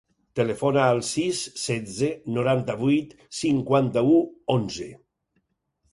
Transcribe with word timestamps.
Telefona 0.37 0.85
al 0.93 1.01
sis, 1.09 1.41
setze, 1.65 2.09
noranta-vuit, 2.39 3.15
cinquanta-u, 3.43 4.19
onze. 4.59 4.93